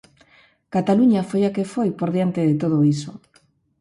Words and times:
Cataluña 0.75 1.21
foi 1.29 1.41
a 1.45 1.53
que 1.55 1.69
foi 1.73 1.89
por 1.99 2.09
diante 2.15 2.41
de 2.49 2.55
todo 2.61 2.77
iso. 2.95 3.11